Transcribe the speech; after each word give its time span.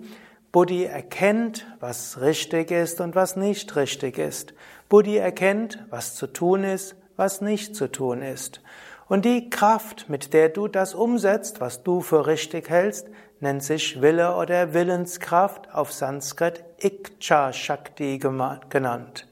Buddhi 0.52 0.84
erkennt, 0.84 1.66
was 1.80 2.20
richtig 2.20 2.70
ist 2.70 3.00
und 3.00 3.14
was 3.14 3.36
nicht 3.36 3.74
richtig 3.77 4.18
ist. 4.18 4.55
Buddhi 4.88 5.16
erkennt, 5.16 5.84
was 5.90 6.14
zu 6.14 6.27
tun 6.27 6.64
ist, 6.64 6.94
was 7.16 7.40
nicht 7.40 7.74
zu 7.74 7.90
tun 7.90 8.22
ist. 8.22 8.60
Und 9.08 9.24
die 9.24 9.50
Kraft, 9.50 10.08
mit 10.08 10.33
der 10.33 10.48
du 10.48 10.68
das 10.68 10.94
umsetzt, 10.94 11.60
was 11.60 11.83
du 11.83 12.00
für 12.00 12.27
richtig 12.27 12.70
hältst, 12.70 13.08
nennt 13.42 13.64
sich 13.64 14.00
Wille 14.00 14.36
oder 14.36 14.72
Willenskraft, 14.72 15.74
auf 15.74 15.92
Sanskrit 15.92 16.62
Ikcha 16.78 17.52
Shakti 17.52 18.18
genannt. 18.18 19.26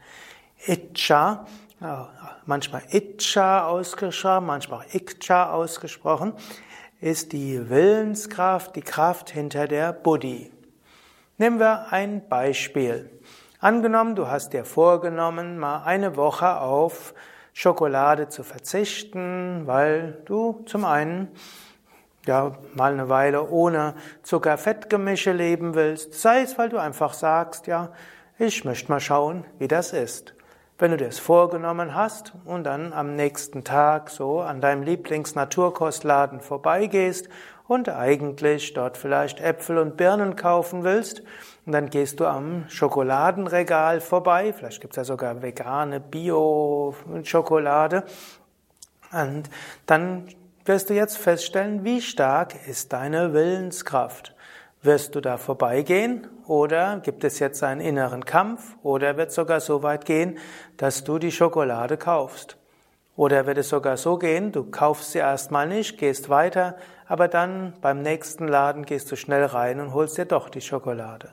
Icha, 0.67 1.47
manchmal 2.45 2.83
Icha 2.91 3.67
ausgesprochen, 3.69 4.47
manchmal 4.47 4.81
auch 4.81 4.95
Ikcha 4.95 5.53
ausgesprochen, 5.53 6.33
ist 7.01 7.33
die 7.33 7.71
Willenskraft, 7.71 8.75
die 8.75 8.83
Kraft 8.83 9.31
hinter 9.31 9.69
der 9.69 9.93
Buddhi. 9.93 10.51
Nehmen 11.39 11.61
wir 11.61 11.93
ein 11.93 12.29
Beispiel. 12.29 13.09
Angenommen, 13.61 14.17
du 14.17 14.27
hast 14.27 14.53
dir 14.53 14.65
vorgenommen, 14.65 15.57
mal 15.59 15.85
eine 15.85 16.17
Woche 16.17 16.61
auf 16.61 17.15
Schokolade 17.53 18.29
zu 18.29 18.43
verzichten, 18.43 19.67
weil 19.67 20.21
du 20.25 20.65
zum 20.67 20.85
einen 20.85 21.29
ja 22.27 22.53
mal 22.75 22.93
eine 22.93 23.09
Weile 23.09 23.49
ohne 23.49 23.95
Zucker-Fett-Gemische 24.23 25.33
leben 25.33 25.75
willst, 25.75 26.15
sei 26.15 26.43
es, 26.43 26.59
weil 26.59 26.69
du 26.69 26.79
einfach 26.79 27.15
sagst, 27.15 27.67
ja, 27.67 27.91
ich 28.39 28.65
möchte 28.65 28.91
mal 28.91 29.01
schauen, 29.01 29.45
wie 29.59 29.69
das 29.69 29.93
ist. 29.93 30.35
Wenn 30.79 30.93
du 30.93 30.97
dir 30.97 31.09
es 31.09 31.19
vorgenommen 31.19 31.95
hast 31.95 32.33
und 32.47 32.65
dann 32.65 32.95
am 32.95 33.15
nächsten 33.15 33.65
Tag 33.65 34.09
so 34.09 34.41
an 34.41 34.63
deinem 34.63 34.83
Lieblings-Naturkostladen 34.83 36.41
vorbeigehst 36.41 37.29
und 37.69 37.91
eigentlich 37.91 38.73
dort 38.73 38.97
vielleicht 38.97 39.41
Äpfel 39.41 39.79
und 39.79 39.97
Birnen 39.97 40.37
kaufen 40.37 40.83
willst, 40.83 41.23
und 41.67 41.73
dann 41.73 41.91
gehst 41.91 42.19
du 42.19 42.27
am 42.27 42.65
Schokoladenregal 42.69 44.01
vorbei, 44.01 44.55
vielleicht 44.55 44.81
gibt 44.81 44.95
es 44.95 44.97
ja 44.97 45.05
sogar 45.05 45.43
vegane 45.43 46.01
Bio-Schokolade, 46.01 48.05
und 49.13 49.51
dann 49.87 50.29
wirst 50.65 50.91
du 50.91 50.95
jetzt 50.95 51.19
feststellen, 51.19 51.85
wie 51.85 52.01
stark 52.01 52.55
ist 52.67 52.93
deine 52.93 53.33
Willenskraft. 53.33 54.35
Wirst 54.83 55.15
du 55.15 55.21
da 55.21 55.37
vorbeigehen 55.37 56.27
oder 56.47 57.01
gibt 57.01 57.23
es 57.25 57.39
jetzt 57.39 57.63
einen 57.63 57.83
inneren 57.83 58.25
Kampf 58.25 58.77
oder 58.83 59.19
wird 59.19 59.29
es 59.29 59.35
sogar 59.35 59.61
so 59.61 59.83
weit 59.83 60.07
gehen, 60.07 60.39
dass 60.79 61.05
du 61.05 61.19
die 61.19 61.33
Schokolade 61.33 61.99
kaufst? 61.99 62.57
Oder 63.15 63.47
wird 63.47 63.59
es 63.59 63.69
sogar 63.69 63.99
so 63.99 64.17
gehen, 64.17 64.53
du 64.53 64.65
kaufst 64.65 65.13
sie 65.13 65.19
erstmal 65.19 65.67
nicht, 65.67 65.99
gehst 65.99 66.31
weiter, 66.31 66.77
aber 67.07 67.29
dann 67.29 67.75
beim 67.83 68.01
nächsten 68.01 68.49
Laden 68.49 68.87
gehst 68.87 69.13
du 69.13 69.17
schnell 69.17 69.45
rein 69.45 69.81
und 69.81 69.93
holst 69.93 70.17
dir 70.17 70.25
doch 70.25 70.49
die 70.49 70.63
Schokolade. 70.63 71.29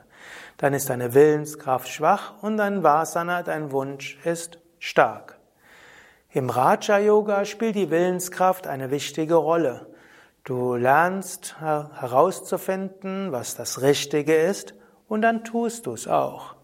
Dann 0.58 0.74
ist 0.74 0.90
deine 0.90 1.14
Willenskraft 1.14 1.88
schwach 1.88 2.34
und 2.42 2.58
dein 2.58 2.82
Vasana, 2.82 3.42
dein 3.42 3.72
Wunsch 3.72 4.18
ist 4.24 4.58
stark. 4.78 5.37
Im 6.38 6.50
Raja 6.50 7.00
Yoga 7.00 7.44
spielt 7.44 7.74
die 7.74 7.90
Willenskraft 7.90 8.68
eine 8.68 8.92
wichtige 8.92 9.34
Rolle. 9.34 9.88
Du 10.44 10.76
lernst 10.76 11.56
herauszufinden, 11.58 13.32
was 13.32 13.56
das 13.56 13.82
Richtige 13.82 14.36
ist, 14.36 14.74
und 15.08 15.22
dann 15.22 15.42
tust 15.42 15.86
du 15.86 15.94
es 15.94 16.06
auch. 16.06 16.54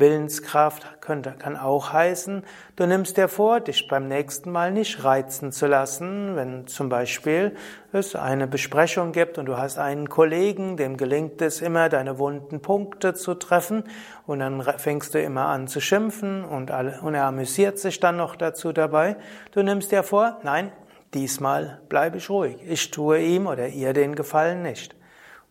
Willenskraft 0.00 1.00
könnte, 1.00 1.34
kann 1.38 1.56
auch 1.56 1.92
heißen, 1.92 2.42
du 2.76 2.86
nimmst 2.86 3.16
dir 3.16 3.28
vor, 3.28 3.60
dich 3.60 3.86
beim 3.86 4.08
nächsten 4.08 4.50
Mal 4.50 4.72
nicht 4.72 5.04
reizen 5.04 5.52
zu 5.52 5.66
lassen, 5.66 6.34
wenn 6.34 6.66
zum 6.66 6.88
Beispiel 6.88 7.54
es 7.92 8.16
eine 8.16 8.46
Besprechung 8.46 9.12
gibt 9.12 9.38
und 9.38 9.46
du 9.46 9.56
hast 9.56 9.78
einen 9.78 10.08
Kollegen, 10.08 10.76
dem 10.76 10.96
gelingt 10.96 11.40
es 11.42 11.60
immer, 11.60 11.88
deine 11.88 12.18
wunden 12.18 12.60
Punkte 12.60 13.14
zu 13.14 13.34
treffen 13.34 13.84
und 14.26 14.40
dann 14.40 14.62
fängst 14.62 15.14
du 15.14 15.20
immer 15.20 15.46
an 15.46 15.68
zu 15.68 15.80
schimpfen 15.80 16.44
und, 16.44 16.70
alle, 16.70 17.00
und 17.02 17.14
er 17.14 17.26
amüsiert 17.26 17.78
sich 17.78 18.00
dann 18.00 18.16
noch 18.16 18.34
dazu 18.34 18.72
dabei. 18.72 19.16
Du 19.52 19.62
nimmst 19.62 19.92
dir 19.92 20.02
vor, 20.02 20.38
nein, 20.42 20.72
Diesmal 21.14 21.80
bleibe 21.88 22.18
ich 22.18 22.30
ruhig. 22.30 22.58
Ich 22.64 22.92
tue 22.92 23.20
ihm 23.20 23.48
oder 23.48 23.66
ihr 23.66 23.92
den 23.92 24.14
Gefallen 24.14 24.62
nicht. 24.62 24.94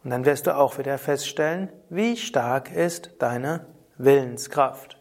Und 0.04 0.12
dann 0.12 0.24
wirst 0.24 0.48
du 0.48 0.56
auch 0.56 0.78
wieder 0.78 0.98
feststellen, 0.98 1.70
wie 1.90 2.16
stark 2.16 2.72
ist 2.72 3.12
deine 3.20 3.66
Willenskraft. 4.00 4.98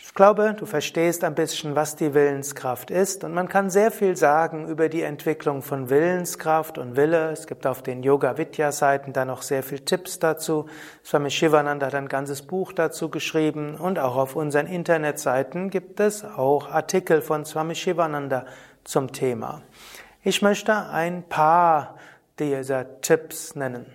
Ich 0.00 0.14
glaube, 0.14 0.54
du 0.56 0.66
verstehst 0.66 1.24
ein 1.24 1.34
bisschen, 1.34 1.74
was 1.74 1.96
die 1.96 2.14
Willenskraft 2.14 2.92
ist. 2.92 3.24
Und 3.24 3.34
man 3.34 3.48
kann 3.48 3.70
sehr 3.70 3.90
viel 3.90 4.14
sagen 4.14 4.68
über 4.68 4.88
die 4.88 5.02
Entwicklung 5.02 5.60
von 5.62 5.90
Willenskraft 5.90 6.78
und 6.78 6.96
Wille. 6.96 7.32
Es 7.32 7.48
gibt 7.48 7.66
auf 7.66 7.82
den 7.82 8.04
Yoga-Vidya-Seiten 8.04 9.12
da 9.12 9.24
noch 9.24 9.42
sehr 9.42 9.64
viel 9.64 9.80
Tipps 9.80 10.20
dazu. 10.20 10.66
Swami 11.04 11.30
Shivananda 11.30 11.86
hat 11.86 11.96
ein 11.96 12.08
ganzes 12.08 12.42
Buch 12.42 12.72
dazu 12.72 13.10
geschrieben. 13.10 13.74
Und 13.74 13.98
auch 13.98 14.16
auf 14.16 14.36
unseren 14.36 14.68
Internetseiten 14.68 15.70
gibt 15.70 15.98
es 15.98 16.24
auch 16.24 16.70
Artikel 16.70 17.20
von 17.20 17.44
Swami 17.44 17.74
Shivananda 17.74 18.44
zum 18.84 19.10
Thema. 19.10 19.62
Ich 20.22 20.42
möchte 20.42 20.76
ein 20.76 21.24
paar 21.28 21.96
dieser 22.38 23.00
Tipps 23.00 23.56
nennen. 23.56 23.86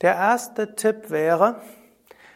Der 0.00 0.14
erste 0.14 0.74
Tipp 0.74 1.10
wäre, 1.10 1.60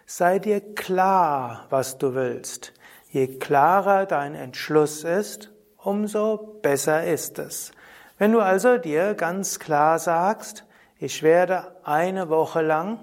sei 0.07 0.39
dir 0.39 0.61
klar, 0.75 1.67
was 1.71 1.99
du 1.99 2.15
willst. 2.15 2.73
Je 3.11 3.39
klarer 3.39 4.07
dein 4.07 4.35
Entschluss 4.35 5.05
ist, 5.05 5.53
umso 5.77 6.59
besser 6.63 7.05
ist 7.05 7.39
es. 7.39 7.73
Wenn 8.19 8.33
du 8.33 8.41
also 8.41 8.79
dir 8.79 9.15
ganz 9.15 9.59
klar 9.59 9.99
sagst, 9.99 10.65
ich 10.99 11.23
werde 11.23 11.77
eine 11.85 12.29
Woche 12.29 12.63
lang 12.63 13.01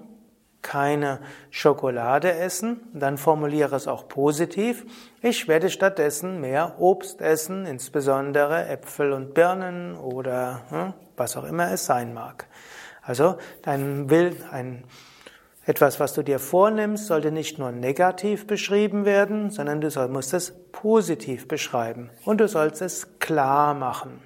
keine 0.62 1.18
Schokolade 1.50 2.32
essen, 2.32 2.80
dann 2.94 3.18
formuliere 3.18 3.74
es 3.74 3.88
auch 3.88 4.08
positiv. 4.08 4.86
Ich 5.20 5.48
werde 5.48 5.70
stattdessen 5.70 6.40
mehr 6.40 6.76
Obst 6.78 7.20
essen, 7.20 7.66
insbesondere 7.66 8.68
Äpfel 8.68 9.12
und 9.12 9.34
Birnen 9.34 9.96
oder 9.96 10.62
hm, 10.70 10.94
was 11.16 11.36
auch 11.36 11.44
immer 11.44 11.72
es 11.72 11.84
sein 11.84 12.14
mag. 12.14 12.46
Also 13.02 13.36
dein 13.62 14.08
Will, 14.08 14.36
ein, 14.52 14.84
etwas, 15.64 16.00
was 16.00 16.12
du 16.12 16.22
dir 16.22 16.38
vornimmst, 16.38 17.06
sollte 17.06 17.30
nicht 17.30 17.58
nur 17.58 17.70
negativ 17.70 18.46
beschrieben 18.46 19.04
werden, 19.04 19.50
sondern 19.50 19.80
du 19.80 19.90
soll, 19.90 20.08
musst 20.08 20.34
es 20.34 20.54
positiv 20.72 21.46
beschreiben 21.46 22.10
und 22.24 22.40
du 22.40 22.48
sollst 22.48 22.82
es 22.82 23.18
klar 23.20 23.74
machen. 23.74 24.20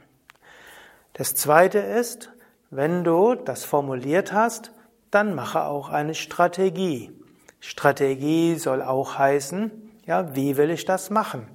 Das 1.13 1.35
zweite 1.35 1.79
ist, 1.79 2.31
wenn 2.71 3.05
du 3.05 3.35
das 3.35 3.65
formuliert 3.65 4.33
hast, 4.33 4.73
dann 5.11 5.35
mache 5.35 5.65
auch 5.65 5.91
eine 5.91 6.15
Strategie. 6.15 7.13
Strategie 7.61 8.57
soll 8.57 8.83
auch 8.83 9.19
heißen, 9.19 9.71
ja, 10.07 10.35
wie 10.35 10.57
will 10.57 10.71
ich 10.71 10.85
das 10.85 11.11
machen? 11.11 11.49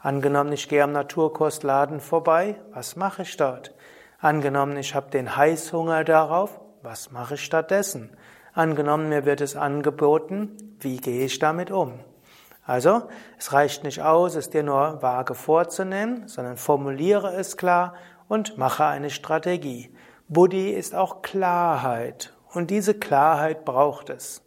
Angenommen, 0.00 0.52
ich 0.52 0.68
gehe 0.68 0.82
am 0.82 0.92
Naturkostladen 0.92 2.00
vorbei, 2.00 2.56
was 2.72 2.96
mache 2.96 3.22
ich 3.22 3.36
dort? 3.36 3.74
Angenommen, 4.20 4.76
ich 4.76 4.94
habe 4.94 5.10
den 5.10 5.36
Heißhunger 5.36 6.04
darauf, 6.04 6.60
was 6.82 7.10
mache 7.10 7.34
ich 7.34 7.44
stattdessen? 7.44 8.16
Angenommen, 8.52 9.08
mir 9.08 9.24
wird 9.24 9.40
es 9.40 9.56
angeboten, 9.56 10.76
wie 10.80 10.96
gehe 10.96 11.24
ich 11.24 11.38
damit 11.38 11.70
um? 11.70 11.94
Also, 12.64 13.02
es 13.38 13.52
reicht 13.52 13.84
nicht 13.84 14.02
aus, 14.02 14.34
es 14.34 14.50
dir 14.50 14.62
nur 14.62 15.00
vage 15.00 15.34
vorzunehmen, 15.34 16.28
sondern 16.28 16.56
formuliere 16.56 17.34
es 17.34 17.56
klar 17.56 17.94
und 18.28 18.58
mache 18.58 18.84
eine 18.84 19.10
Strategie. 19.10 19.90
Buddhi 20.28 20.70
ist 20.70 20.94
auch 20.94 21.22
Klarheit 21.22 22.34
und 22.52 22.70
diese 22.70 22.92
Klarheit 22.92 23.64
braucht 23.64 24.10
es. 24.10 24.42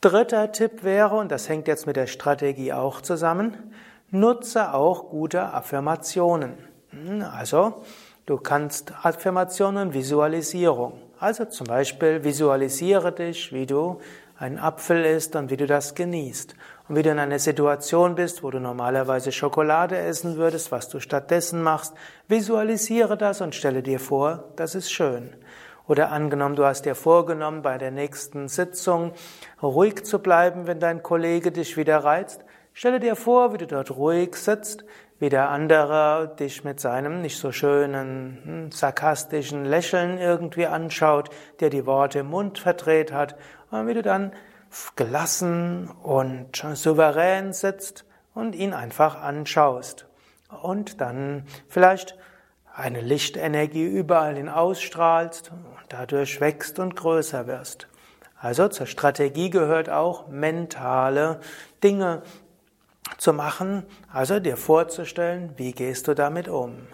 Dritter 0.00 0.50
Tipp 0.50 0.82
wäre, 0.82 1.16
und 1.16 1.30
das 1.30 1.48
hängt 1.48 1.68
jetzt 1.68 1.86
mit 1.86 1.96
der 1.96 2.06
Strategie 2.06 2.72
auch 2.72 3.02
zusammen, 3.02 3.74
nutze 4.10 4.74
auch 4.74 5.10
gute 5.10 5.52
Affirmationen. 5.52 6.54
Hm, 6.90 7.22
also, 7.22 7.84
du 8.26 8.36
kannst 8.38 8.92
Affirmationen, 9.04 9.94
Visualisierung. 9.94 11.00
Also 11.22 11.44
zum 11.44 11.68
Beispiel 11.68 12.24
visualisiere 12.24 13.12
dich, 13.12 13.52
wie 13.52 13.64
du 13.64 14.00
ein 14.40 14.58
Apfel 14.58 15.04
isst 15.04 15.36
und 15.36 15.52
wie 15.52 15.56
du 15.56 15.68
das 15.68 15.94
genießt. 15.94 16.56
Und 16.88 16.96
wie 16.96 17.04
du 17.04 17.10
in 17.10 17.20
einer 17.20 17.38
Situation 17.38 18.16
bist, 18.16 18.42
wo 18.42 18.50
du 18.50 18.58
normalerweise 18.58 19.30
Schokolade 19.30 19.96
essen 19.96 20.36
würdest, 20.36 20.72
was 20.72 20.88
du 20.88 20.98
stattdessen 20.98 21.62
machst, 21.62 21.94
visualisiere 22.26 23.16
das 23.16 23.40
und 23.40 23.54
stelle 23.54 23.84
dir 23.84 24.00
vor, 24.00 24.48
das 24.56 24.74
ist 24.74 24.90
schön. 24.90 25.30
Oder 25.86 26.10
angenommen, 26.10 26.56
du 26.56 26.64
hast 26.64 26.86
dir 26.86 26.96
vorgenommen, 26.96 27.62
bei 27.62 27.78
der 27.78 27.92
nächsten 27.92 28.48
Sitzung 28.48 29.12
ruhig 29.62 30.04
zu 30.04 30.18
bleiben, 30.18 30.66
wenn 30.66 30.80
dein 30.80 31.04
Kollege 31.04 31.52
dich 31.52 31.76
wieder 31.76 31.98
reizt. 31.98 32.44
Stelle 32.74 33.00
dir 33.00 33.16
vor, 33.16 33.52
wie 33.52 33.58
du 33.58 33.66
dort 33.66 33.90
ruhig 33.90 34.34
sitzt, 34.34 34.84
wie 35.18 35.28
der 35.28 35.50
andere 35.50 36.34
dich 36.38 36.64
mit 36.64 36.80
seinem 36.80 37.20
nicht 37.20 37.38
so 37.38 37.52
schönen, 37.52 38.38
hm, 38.44 38.72
sarkastischen 38.72 39.66
Lächeln 39.66 40.18
irgendwie 40.18 40.66
anschaut, 40.66 41.28
der 41.60 41.68
die 41.68 41.84
Worte 41.84 42.20
im 42.20 42.28
Mund 42.30 42.58
verdreht 42.58 43.12
hat, 43.12 43.36
und 43.70 43.86
wie 43.86 43.94
du 43.94 44.02
dann 44.02 44.32
gelassen 44.96 45.90
und 46.02 46.56
souverän 46.74 47.52
sitzt 47.52 48.06
und 48.34 48.54
ihn 48.54 48.72
einfach 48.72 49.20
anschaust. 49.20 50.06
Und 50.62 51.00
dann 51.00 51.44
vielleicht 51.68 52.16
eine 52.74 53.02
Lichtenergie 53.02 53.84
überall 53.84 54.36
hin 54.36 54.48
ausstrahlst 54.48 55.50
und 55.50 55.84
dadurch 55.90 56.40
wächst 56.40 56.78
und 56.78 56.96
größer 56.96 57.46
wirst. 57.46 57.86
Also 58.42 58.66
zur 58.68 58.86
Strategie 58.86 59.50
gehört 59.50 59.88
auch 59.88 60.26
mentale 60.26 61.38
Dinge 61.84 62.22
zu 63.18 63.32
machen, 63.32 63.84
also 64.12 64.40
dir 64.40 64.56
vorzustellen, 64.56 65.52
wie 65.56 65.72
gehst 65.72 66.08
du 66.08 66.14
damit 66.14 66.48
um. 66.48 66.86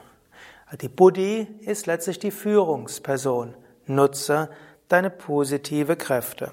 Die 0.80 0.88
Buddhi 0.88 1.46
ist 1.60 1.86
letztlich 1.86 2.18
die 2.18 2.30
Führungsperson. 2.30 3.54
Nutze 3.86 4.50
deine 4.88 5.10
positive 5.10 5.96
Kräfte. 5.96 6.52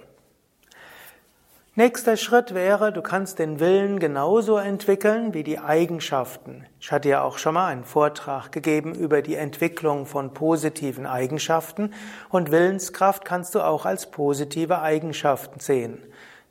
Nächster 1.78 2.16
Schritt 2.16 2.54
wäre, 2.54 2.94
du 2.94 3.02
kannst 3.02 3.38
den 3.38 3.60
Willen 3.60 4.00
genauso 4.00 4.56
entwickeln 4.56 5.34
wie 5.34 5.44
die 5.44 5.60
Eigenschaften. 5.60 6.66
Ich 6.80 6.94
hatte 6.94 7.10
ja 7.10 7.22
auch 7.22 7.38
schon 7.38 7.56
mal 7.56 7.68
einen 7.68 7.84
Vortrag 7.84 8.54
gegeben 8.54 8.96
über 8.96 9.22
die 9.22 9.36
Entwicklung 9.36 10.06
von 10.06 10.34
positiven 10.34 11.06
Eigenschaften 11.06 11.94
und 12.30 12.50
Willenskraft 12.50 13.26
kannst 13.26 13.56
du 13.56 13.60
auch 13.60 13.86
als 13.86 14.10
positive 14.10 14.82
Eigenschaften 14.82 15.60
sehen. 15.60 16.02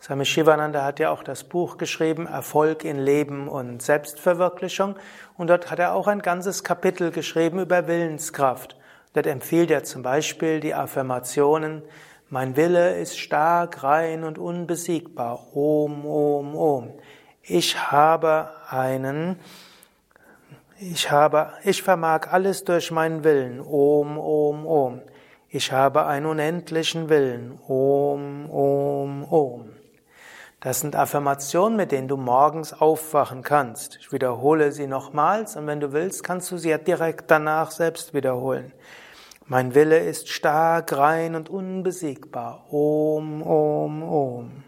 Swami 0.05 0.27
Shivananda 0.27 0.85
hat 0.85 1.01
ja 1.01 1.09
auch 1.09 1.23
das 1.23 1.45
Buch 1.45 1.79
geschrieben, 1.79 2.27
Erfolg 2.27 2.85
in 2.85 2.99
Leben 2.99 3.49
und 3.49 3.81
Selbstverwirklichung. 3.81 4.97
Und 5.39 5.49
dort 5.49 5.71
hat 5.71 5.79
er 5.79 5.95
auch 5.95 6.09
ein 6.09 6.21
ganzes 6.21 6.63
Kapitel 6.63 7.11
geschrieben 7.11 7.59
über 7.59 7.87
Willenskraft. 7.87 8.77
Dort 9.15 9.27
empfiehlt 9.27 9.71
er 9.71 9.83
zum 9.83 10.03
Beispiel 10.03 10.61
die 10.61 10.75
Affirmationen, 10.75 11.81
mein 12.29 12.55
Wille 12.55 12.99
ist 12.99 13.19
stark, 13.19 13.83
rein 13.83 14.25
und 14.25 14.37
unbesiegbar. 14.37 15.57
Om, 15.57 16.05
om, 16.05 16.55
om. 16.55 16.91
Ich 17.41 17.91
habe 17.91 18.51
einen, 18.69 19.41
ich 20.79 21.11
habe, 21.11 21.55
ich 21.65 21.83
vermag 21.83 22.31
alles 22.31 22.65
durch 22.65 22.91
meinen 22.91 23.25
Willen. 23.25 23.59
Om, 23.59 24.19
om, 24.19 24.67
om. 24.67 25.01
Ich 25.49 25.73
habe 25.73 26.05
einen 26.05 26.27
unendlichen 26.27 27.09
Willen. 27.09 27.59
Om, 27.67 28.51
om, 28.51 29.25
om. 29.25 29.71
Das 30.65 30.81
sind 30.81 30.97
Affirmationen, 30.97 31.77
mit 31.77 31.93
denen 31.93 32.09
du 32.09 32.17
morgens 32.17 32.73
aufwachen 32.73 33.43
kannst. 33.43 33.99
Ich 34.01 34.13
wiederhole 34.13 34.73
sie 34.73 34.87
nochmals 34.87 35.57
und 35.57 35.67
wenn 35.67 35.79
du 35.79 35.93
willst, 35.93 36.25
kannst 36.25 36.51
du 36.51 36.57
sie 36.57 36.71
ja 36.71 36.79
direkt 36.79 37.31
danach 37.31 37.71
selbst 37.71 38.15
wiederholen. 38.15 38.73
Mein 39.45 39.75
Wille 39.75 39.99
ist 39.99 40.31
stark, 40.31 40.97
rein 40.97 41.35
und 41.35 41.51
unbesiegbar. 41.51 42.65
Om, 42.73 43.43
om, 43.43 44.03
om. 44.03 44.65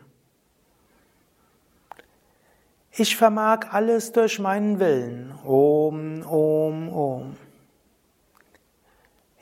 Ich 2.93 3.17
vermag 3.17 3.73
alles 3.73 4.13
durch 4.13 4.39
meinen 4.39 4.79
Willen. 4.79 5.33
Om, 5.47 6.27
om, 6.27 6.93
om. 6.93 7.37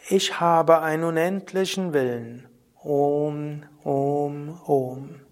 Ich 0.08 0.38
habe 0.38 0.82
einen 0.82 1.02
unendlichen 1.02 1.92
Willen. 1.92 2.46
Om, 2.80 3.64
om, 3.82 4.60
om. 4.64 5.24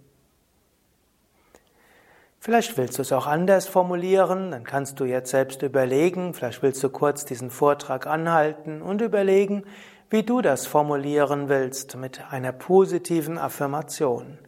Vielleicht 2.44 2.76
willst 2.76 2.98
du 2.98 3.02
es 3.02 3.12
auch 3.12 3.28
anders 3.28 3.68
formulieren, 3.68 4.50
dann 4.50 4.64
kannst 4.64 4.98
du 4.98 5.04
jetzt 5.04 5.30
selbst 5.30 5.62
überlegen, 5.62 6.34
vielleicht 6.34 6.60
willst 6.60 6.82
du 6.82 6.90
kurz 6.90 7.24
diesen 7.24 7.50
Vortrag 7.50 8.08
anhalten 8.08 8.82
und 8.82 9.00
überlegen, 9.00 9.62
wie 10.10 10.24
du 10.24 10.40
das 10.40 10.66
formulieren 10.66 11.48
willst 11.48 11.94
mit 11.94 12.32
einer 12.32 12.50
positiven 12.50 13.38
Affirmation. 13.38 14.38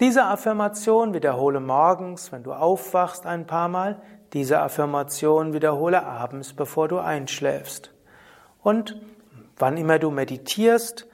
Diese 0.00 0.24
Affirmation 0.24 1.12
wiederhole 1.12 1.60
morgens, 1.60 2.32
wenn 2.32 2.42
du 2.42 2.54
aufwachst, 2.54 3.26
ein 3.26 3.46
paar 3.46 3.68
Mal. 3.68 4.00
Diese 4.32 4.60
Affirmation 4.60 5.52
wiederhole 5.52 6.06
abends, 6.06 6.54
bevor 6.54 6.88
du 6.88 7.00
einschläfst. 7.00 7.92
Und 8.62 8.98
wann 9.58 9.76
immer 9.76 9.98
du 9.98 10.10
meditierst, 10.10 11.06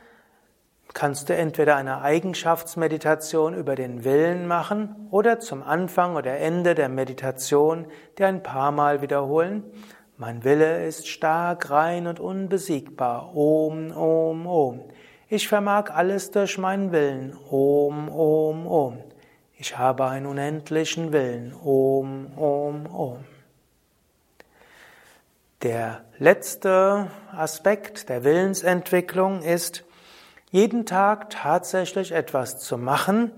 kannst 0.94 1.28
du 1.28 1.36
entweder 1.36 1.76
eine 1.76 2.02
Eigenschaftsmeditation 2.02 3.54
über 3.54 3.76
den 3.76 4.04
Willen 4.04 4.46
machen 4.46 5.08
oder 5.10 5.40
zum 5.40 5.62
Anfang 5.62 6.16
oder 6.16 6.38
Ende 6.38 6.74
der 6.74 6.88
Meditation 6.88 7.86
dir 8.18 8.26
ein 8.26 8.42
paar 8.42 8.72
Mal 8.72 9.02
wiederholen. 9.02 9.64
Mein 10.16 10.44
Wille 10.44 10.86
ist 10.86 11.08
stark, 11.08 11.70
rein 11.70 12.06
und 12.06 12.20
unbesiegbar. 12.20 13.34
Om, 13.34 13.90
om, 13.92 14.46
om. 14.46 14.80
Ich 15.28 15.48
vermag 15.48 15.90
alles 15.90 16.30
durch 16.30 16.58
meinen 16.58 16.92
Willen. 16.92 17.36
Om, 17.50 18.08
om, 18.08 18.66
om. 18.66 18.98
Ich 19.56 19.78
habe 19.78 20.06
einen 20.06 20.26
unendlichen 20.26 21.12
Willen. 21.12 21.54
Om, 21.54 22.36
om, 22.36 22.86
om. 22.86 23.24
Der 25.62 26.00
letzte 26.18 27.06
Aspekt 27.32 28.08
der 28.08 28.24
Willensentwicklung 28.24 29.42
ist, 29.42 29.84
jeden 30.50 30.86
Tag 30.86 31.30
tatsächlich 31.30 32.12
etwas 32.12 32.58
zu 32.58 32.76
machen, 32.76 33.32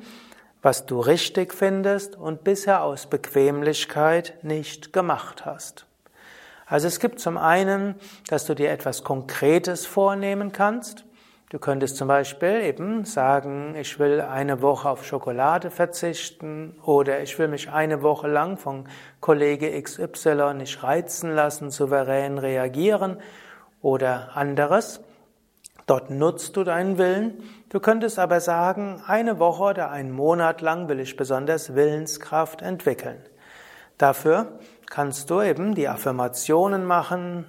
was 0.63 0.87
du 0.87 1.01
richtig 1.01 1.53
findest 1.53 2.17
und 2.17 2.45
bisher 2.45 2.83
aus 2.83 3.07
Bequemlichkeit 3.07 4.35
nicht 4.43 4.93
gemacht 4.93 5.45
hast. 5.45 5.87
Also 6.67 6.89
es 6.89 7.01
gibt 7.01 7.21
zum 7.21 7.37
einen, 7.37 7.97
dass 8.29 8.47
du 8.47 8.55
dir 8.55 8.71
etwas 8.71 9.05
Konkretes 9.05 9.85
vornehmen 9.85 10.53
kannst. 10.53 11.05
Du 11.51 11.59
könntest 11.59 11.99
zum 11.99 12.09
Beispiel 12.09 12.63
eben 12.63 13.05
sagen, 13.05 13.75
ich 13.77 13.99
will 13.99 14.23
eine 14.23 14.63
Woche 14.63 14.89
auf 14.89 15.05
Schokolade 15.05 15.71
verzichten 15.71 16.75
oder 16.83 17.21
ich 17.21 17.39
will 17.39 17.49
mich 17.49 17.69
eine 17.69 18.01
Woche 18.03 18.27
lang 18.27 18.57
von 18.57 18.89
Kollege 19.21 19.83
XY 19.83 20.55
nicht 20.55 20.83
reizen 20.83 21.35
lassen, 21.35 21.71
souverän 21.71 22.39
reagieren 22.39 23.19
oder 23.83 24.31
anderes. 24.35 25.03
Dort 25.93 26.09
nutzt 26.09 26.57
du 26.57 26.65
deinen 26.65 26.97
Willen. 26.97 27.43
Du 27.69 27.79
könntest 27.79 28.19
aber 28.19 28.41
sagen, 28.41 29.03
eine 29.07 29.39
Woche 29.39 29.63
oder 29.65 29.91
einen 29.91 30.11
Monat 30.11 30.63
lang 30.63 30.89
will 30.89 31.01
ich 31.01 31.19
besonders 31.19 31.75
Willenskraft 31.75 32.63
entwickeln. 32.63 33.19
Dafür 33.99 34.59
kannst 34.87 35.29
du 35.29 35.43
eben 35.43 35.75
die 35.75 35.89
Affirmationen 35.89 36.87
machen, 36.87 37.45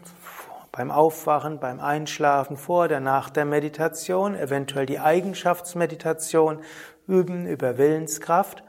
beim 0.73 0.91
Aufwachen, 0.91 1.61
beim 1.61 1.79
Einschlafen, 1.79 2.57
vor 2.57 2.83
oder 2.83 2.99
nach 2.99 3.29
der 3.29 3.45
Meditation, 3.45 4.35
eventuell 4.35 4.87
die 4.87 4.99
Eigenschaftsmeditation 4.99 6.59
üben 7.07 7.47
über 7.47 7.77
Willenskraft. 7.77 8.61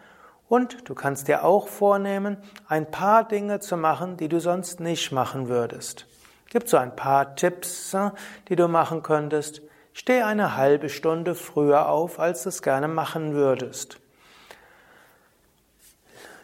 Und 0.49 0.89
du 0.89 0.95
kannst 0.95 1.27
dir 1.27 1.45
auch 1.45 1.67
vornehmen, 1.67 2.37
ein 2.69 2.89
paar 2.93 3.27
Dinge 3.27 3.59
zu 3.59 3.77
machen, 3.77 4.19
die 4.19 4.29
du 4.29 4.39
sonst 4.39 4.79
nicht 4.79 5.11
machen 5.11 5.49
würdest. 5.49 6.07
Gibt 6.55 6.69
so 6.69 6.77
ein 6.77 6.95
paar 6.95 7.35
Tipps, 7.35 7.93
äh, 7.95 8.13
die 8.49 8.55
du 8.55 8.69
machen 8.69 9.03
könntest. 9.03 9.61
Steh 9.93 10.23
eine 10.23 10.57
halbe 10.57 10.89
Stunde 10.89 11.35
früher 11.35 11.89
auf, 11.89 12.21
als 12.21 12.45
du 12.45 12.51
es 12.51 12.63
gerne 12.63 12.87
machen 12.87 13.35
würdest. 13.35 13.99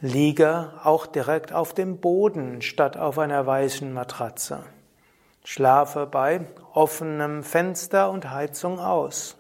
Liege 0.01 0.73
auch 0.83 1.07
direkt 1.07 1.53
auf 1.53 1.75
dem 1.75 2.01
Boden 2.01 2.61
statt 2.61 2.97
auf 2.97 3.21
einer 3.21 3.47
weißen 3.47 3.93
Matratze. 3.93 4.65
Schlafe 5.45 6.07
bei 6.07 6.41
offenem 6.75 7.45
Fenster 7.45 8.11
und 8.11 8.33
Heizung 8.33 8.81
aus. 8.81 9.37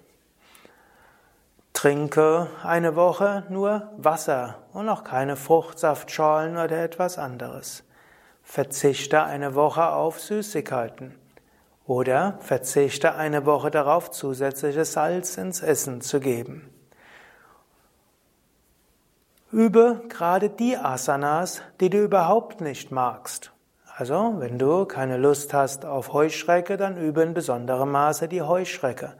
Trinke 1.72 2.46
eine 2.62 2.94
Woche 2.94 3.42
nur 3.48 3.90
Wasser 3.96 4.58
und 4.72 4.88
auch 4.88 5.02
keine 5.02 5.34
Fruchtsaftschalen 5.34 6.52
oder 6.52 6.80
etwas 6.84 7.18
anderes. 7.18 7.82
Verzichte 8.50 9.22
eine 9.22 9.54
Woche 9.54 9.90
auf 9.90 10.18
Süßigkeiten. 10.18 11.14
Oder 11.86 12.36
verzichte 12.40 13.14
eine 13.14 13.46
Woche 13.46 13.70
darauf, 13.70 14.10
zusätzliches 14.10 14.94
Salz 14.94 15.36
ins 15.36 15.62
Essen 15.62 16.00
zu 16.00 16.18
geben. 16.18 16.68
Übe 19.52 20.02
gerade 20.08 20.50
die 20.50 20.76
Asanas, 20.76 21.62
die 21.80 21.90
du 21.90 22.02
überhaupt 22.02 22.60
nicht 22.60 22.90
magst. 22.90 23.52
Also, 23.96 24.34
wenn 24.38 24.58
du 24.58 24.84
keine 24.84 25.16
Lust 25.16 25.54
hast 25.54 25.84
auf 25.84 26.12
Heuschrecke, 26.12 26.76
dann 26.76 26.96
übe 26.96 27.22
in 27.22 27.34
besonderem 27.34 27.92
Maße 27.92 28.26
die 28.26 28.42
Heuschrecke. 28.42 29.14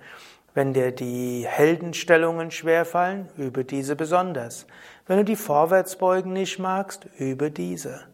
Wenn 0.55 0.73
dir 0.73 0.91
die 0.91 1.47
Heldenstellungen 1.47 2.51
schwerfallen, 2.51 3.29
übe 3.37 3.65
diese 3.65 3.95
besonders. 3.95 4.67
Wenn 5.07 5.19
du 5.19 5.25
die 5.25 5.37
Vorwärtsbeugen 5.37 6.33
nicht 6.33 6.59
magst, 6.59 7.07
übe 7.17 7.53
diese. 7.53 8.11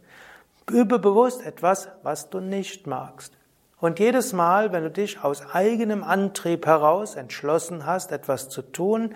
Übe 0.71 0.99
bewusst 0.99 1.47
etwas, 1.47 1.89
was 2.03 2.29
du 2.29 2.41
nicht 2.41 2.87
magst. 2.87 3.37
Und 3.79 4.01
jedes 4.01 4.33
Mal, 4.33 4.73
wenn 4.73 4.83
du 4.83 4.91
dich 4.91 5.23
aus 5.23 5.55
eigenem 5.55 6.03
Antrieb 6.03 6.67
heraus 6.67 7.15
entschlossen 7.15 7.87
hast, 7.87 8.11
etwas 8.11 8.49
zu 8.49 8.63
tun, 8.63 9.15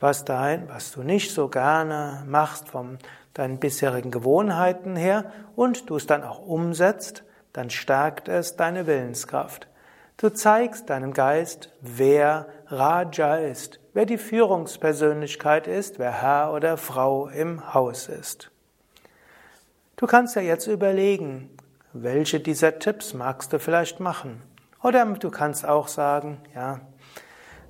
was, 0.00 0.24
dein, 0.24 0.68
was 0.68 0.92
du 0.92 1.02
nicht 1.02 1.32
so 1.32 1.48
gerne 1.48 2.24
machst 2.26 2.68
von 2.68 2.98
deinen 3.34 3.58
bisherigen 3.58 4.10
Gewohnheiten 4.10 4.96
her 4.96 5.32
und 5.54 5.90
du 5.90 5.96
es 5.96 6.06
dann 6.06 6.22
auch 6.22 6.38
umsetzt, 6.46 7.24
dann 7.52 7.68
stärkt 7.68 8.28
es 8.28 8.56
deine 8.56 8.86
Willenskraft. 8.86 9.68
Du 10.16 10.30
zeigst 10.30 10.88
deinem 10.88 11.12
Geist, 11.12 11.70
wer 11.82 12.46
Raja 12.68 13.36
ist, 13.36 13.80
wer 13.92 14.06
die 14.06 14.18
Führungspersönlichkeit 14.18 15.66
ist, 15.66 15.98
wer 15.98 16.22
Herr 16.22 16.52
oder 16.54 16.78
Frau 16.78 17.28
im 17.28 17.74
Haus 17.74 18.08
ist. 18.08 18.50
Du 19.98 20.06
kannst 20.06 20.36
ja 20.36 20.42
jetzt 20.42 20.66
überlegen, 20.66 21.48
welche 21.94 22.38
dieser 22.38 22.78
Tipps 22.78 23.14
magst 23.14 23.54
du 23.54 23.58
vielleicht 23.58 23.98
machen? 23.98 24.42
Oder 24.82 25.06
du 25.06 25.30
kannst 25.30 25.64
auch 25.64 25.88
sagen, 25.88 26.36
ja, 26.54 26.82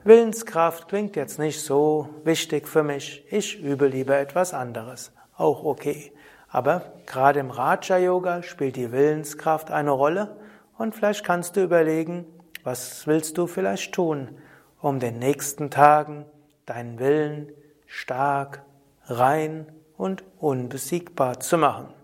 Willenskraft 0.03 0.89
klingt 0.89 1.15
jetzt 1.15 1.39
nicht 1.39 1.61
so 1.61 2.09
wichtig 2.25 2.67
für 2.67 2.83
mich, 2.83 3.25
ich 3.31 3.63
übe 3.63 3.87
lieber 3.87 4.19
etwas 4.19 4.55
anderes. 4.55 5.13
Auch 5.37 5.63
okay. 5.63 6.13
Aber 6.49 6.95
gerade 7.07 7.39
im 7.39 7.51
Raja 7.51 7.97
Yoga 7.97 8.43
spielt 8.43 8.75
die 8.75 8.91
Willenskraft 8.91 9.71
eine 9.71 9.93
Rolle 9.93 10.37
und 10.79 10.97
vielleicht 10.97 11.25
kannst 11.25 11.55
du 11.55 11.63
überlegen, 11.63 12.27
was 12.65 13.07
willst 13.07 13.39
du 13.39 13.47
vielleicht 13.47 13.95
tun, 13.95 14.37
um 14.81 14.99
den 14.99 15.21
nächsten 15.21 15.71
Tagen 15.71 16.27
deinen 16.67 16.99
Willen 16.99 17.53
stark, 17.87 18.65
rein 19.05 19.71
und 19.97 20.25
unbesiegbar 20.41 21.39
zu 21.39 21.57
machen? 21.57 21.96